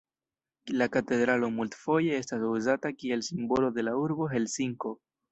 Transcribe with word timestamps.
La 0.81 0.85
katedralo 0.93 1.49
multfoje 1.57 2.15
estas 2.19 2.45
uzata 2.51 2.91
kiel 3.01 3.21
simbolo 3.27 3.69
de 3.75 3.85
la 3.85 3.93
urbo 4.07 4.31
Helsinko. 4.33 4.95